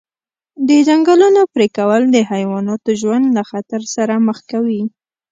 د 0.67 0.69
ځنګلونو 0.87 1.41
پرېکول 1.53 2.01
د 2.09 2.17
حیواناتو 2.31 2.89
ژوند 3.01 3.25
له 3.37 3.43
خطر 3.49 3.81
سره 3.95 4.13
مخ 4.27 4.37
کوي. 4.51 4.81